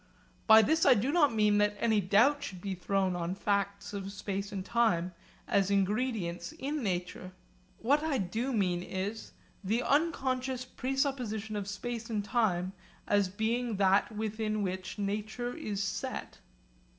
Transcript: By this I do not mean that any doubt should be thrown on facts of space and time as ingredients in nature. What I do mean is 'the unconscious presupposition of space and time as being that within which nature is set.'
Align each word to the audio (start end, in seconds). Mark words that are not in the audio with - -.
By 0.47 0.63
this 0.63 0.83
I 0.83 0.95
do 0.95 1.11
not 1.11 1.31
mean 1.31 1.59
that 1.59 1.77
any 1.79 2.01
doubt 2.01 2.41
should 2.41 2.59
be 2.59 2.73
thrown 2.73 3.15
on 3.15 3.35
facts 3.35 3.93
of 3.93 4.11
space 4.11 4.51
and 4.51 4.65
time 4.65 5.13
as 5.47 5.69
ingredients 5.69 6.53
in 6.53 6.81
nature. 6.81 7.33
What 7.77 8.01
I 8.01 8.17
do 8.17 8.51
mean 8.51 8.81
is 8.81 9.33
'the 9.63 9.83
unconscious 9.83 10.65
presupposition 10.65 11.55
of 11.55 11.67
space 11.67 12.09
and 12.09 12.25
time 12.25 12.73
as 13.07 13.29
being 13.29 13.75
that 13.75 14.11
within 14.11 14.63
which 14.63 14.97
nature 14.97 15.55
is 15.55 15.83
set.' 15.83 16.39